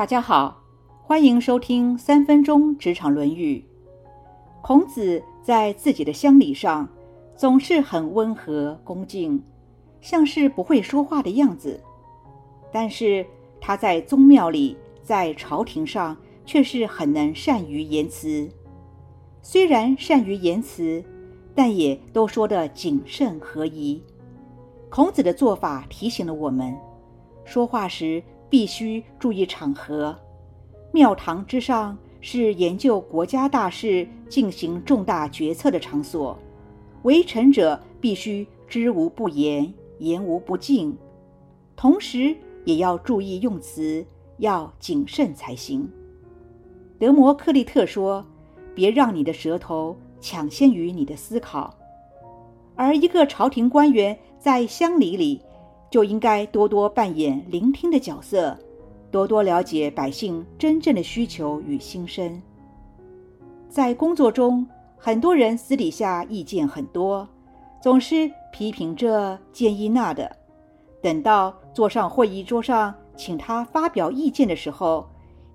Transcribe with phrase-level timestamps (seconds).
[0.00, 0.62] 大家好，
[1.02, 3.62] 欢迎收听三分钟职场论语。
[4.62, 6.88] 孔子在自己的乡里上
[7.36, 9.44] 总是很温和恭敬，
[10.00, 11.78] 像是不会说话的样子。
[12.72, 13.26] 但是
[13.60, 18.48] 他在宗庙里，在朝廷上却是很能善于言辞。
[19.42, 21.04] 虽然善于言辞，
[21.54, 24.02] 但也都说得谨慎合宜。
[24.88, 26.74] 孔子的做法提醒了我们，
[27.44, 28.22] 说话时。
[28.50, 30.18] 必须注意场合。
[30.92, 36.36] 庙堂之上是研究国家大事、进行重大决策的场所，
[37.04, 40.94] 为臣者必须知无不言，言无不尽，
[41.76, 44.04] 同时也要注意用词，
[44.38, 45.88] 要谨慎才行。
[46.98, 48.26] 德摩克利特说
[48.74, 51.74] ：“别让你的舌头抢先于你的思考。”
[52.74, 55.40] 而一个朝廷官员在乡里里。
[55.90, 58.56] 就应该多多扮演聆听的角色，
[59.10, 62.40] 多多了解百姓真正的需求与心声。
[63.68, 64.64] 在工作中，
[64.96, 67.28] 很多人私底下意见很多，
[67.82, 70.30] 总是批评这、建议那的。
[71.02, 75.08] 等到坐上会议桌上，请他发表意见的时候，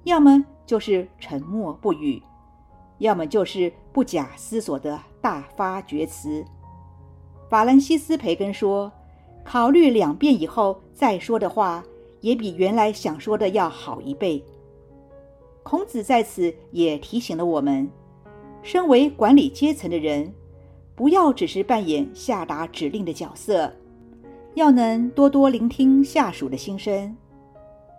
[0.03, 2.21] 要么就是沉默不语，
[2.97, 6.43] 要么就是不假思索的大发厥词。
[7.49, 8.91] 法兰西斯·培根说。
[9.45, 11.85] 考虑两遍以后再说的话，
[12.19, 14.43] 也比原来想说的要好一倍。
[15.61, 17.87] 孔子在此也提醒了我们：
[18.63, 20.33] 身为管理阶层的人，
[20.95, 23.71] 不要只是扮演下达指令的角色，
[24.55, 27.15] 要能多多聆听下属的心声；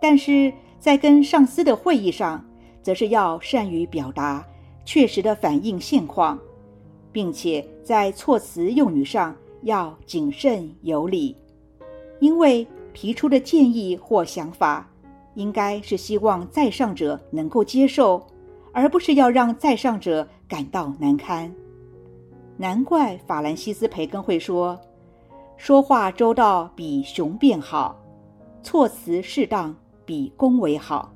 [0.03, 2.45] 但是在跟上司的会议上，
[2.83, 4.45] 则是要善于表达，
[4.85, 6.37] 确实的反映现况，
[7.13, 9.35] 并且在措辞用语上。
[9.63, 11.37] 要谨慎有礼，
[12.21, 14.89] 因为提出的建议或想法，
[15.35, 18.27] 应该是希望在上者能够接受，
[18.73, 21.53] 而不是要让在上者感到难堪。
[22.57, 24.81] 难怪法兰西斯·培根会说
[25.59, 28.01] ：“说话周到比雄辩好，
[28.63, 31.13] 措辞适当比恭维好。”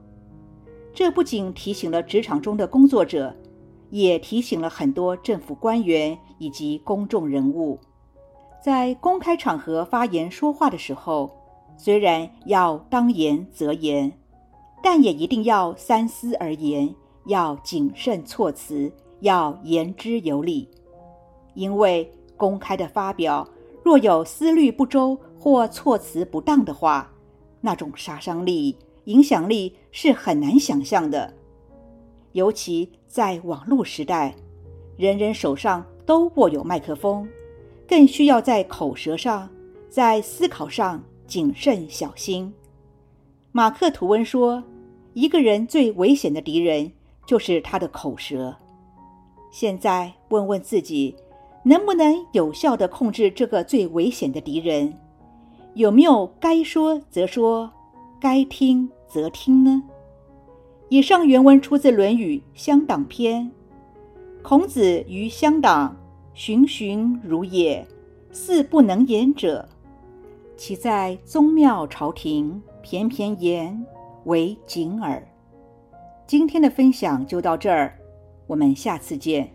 [0.92, 3.34] 这不仅提醒了职场中的工作者，
[3.90, 7.78] 也提醒了很多政府官员以及公众人物。
[8.62, 11.30] 在公开场合发言说话的时候，
[11.78, 14.12] 虽然要当言则言，
[14.82, 16.94] 但也一定要三思而言，
[17.26, 20.68] 要谨慎措辞，要言之有理。
[21.54, 23.48] 因为公开的发表，
[23.82, 27.10] 若有思虑不周或措辞不当的话，
[27.62, 31.32] 那种杀伤力、影响力是很难想象的。
[32.32, 34.34] 尤其在网络时代，
[34.98, 37.26] 人人手上都握有麦克风。
[37.90, 39.50] 更需要在口舌上，
[39.88, 42.54] 在思考上谨慎小心。
[43.50, 44.62] 马克·吐温说
[45.12, 46.92] ：“一个人最危险的敌人
[47.26, 48.54] 就是他的口舌。”
[49.50, 51.16] 现在问问自己，
[51.64, 54.94] 能不能有效地控制这个最危险的敌人？
[55.74, 57.68] 有没有该说则说，
[58.20, 59.82] 该听则听呢？
[60.90, 63.42] 以上原文出自《论语·乡党篇》。
[64.44, 65.96] 孔子于乡党。
[66.42, 67.86] 循循如也，
[68.32, 69.68] 似不能言者，
[70.56, 73.84] 其在宗庙朝廷，偏偏言
[74.24, 75.22] 为谨耳。
[76.26, 77.94] 今天的分享就到这儿，
[78.46, 79.52] 我们下次见。